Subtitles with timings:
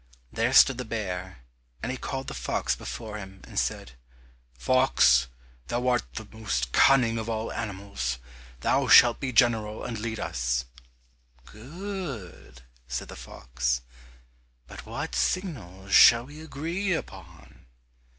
[0.31, 1.43] There stood the bear,
[1.83, 3.91] and he called the fox before him and said,
[4.57, 5.27] "Fox,
[5.67, 8.17] thou art the most cunning of all animals,
[8.61, 10.65] thou shalt be general and lead us."
[11.45, 13.83] "Good," said the fox,
[14.65, 17.67] "but what signal shall we agree upon?"